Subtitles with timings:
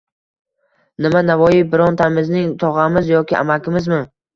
[1.07, 4.07] Nima, Navoiy birontamizning tog‘amiz yoki amakimizmi?